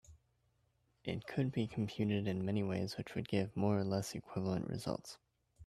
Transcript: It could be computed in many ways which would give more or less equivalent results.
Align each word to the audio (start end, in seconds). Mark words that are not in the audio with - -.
It 1.03 1.27
could 1.27 1.51
be 1.51 1.67
computed 1.67 2.27
in 2.27 2.43
many 2.43 2.63
ways 2.63 2.97
which 2.97 3.13
would 3.13 3.27
give 3.29 3.55
more 3.55 3.77
or 3.77 3.83
less 3.83 4.15
equivalent 4.15 4.67
results. 4.67 5.19